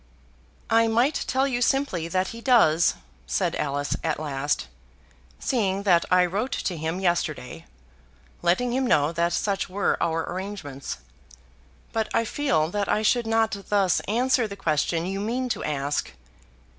"I 0.71 0.87
might 0.87 1.13
tell 1.27 1.47
you 1.47 1.61
simply 1.61 2.07
that 2.07 2.29
he 2.29 2.41
does," 2.41 2.95
said 3.27 3.55
Alice 3.57 3.95
at 4.03 4.19
last, 4.19 4.65
"seeing 5.37 5.83
that 5.83 6.05
I 6.09 6.25
wrote 6.25 6.53
to 6.53 6.75
him 6.75 6.99
yesterday, 6.99 7.67
letting 8.41 8.73
him 8.73 8.87
know 8.87 9.11
that 9.11 9.31
such 9.31 9.69
were 9.69 10.01
our 10.01 10.27
arrangements; 10.27 10.97
but 11.93 12.09
I 12.15 12.25
feel 12.25 12.71
that 12.71 12.89
I 12.89 13.03
should 13.03 13.27
not 13.27 13.55
thus 13.69 13.99
answer 14.07 14.47
the 14.47 14.55
question 14.55 15.05
you 15.05 15.19
mean 15.19 15.49
to 15.49 15.63
ask. 15.63 16.11